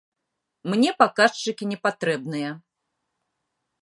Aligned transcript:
Мне 0.73 0.93
паказчыкі 1.01 1.63
не 1.73 1.77
патрэбныя. 1.85 2.49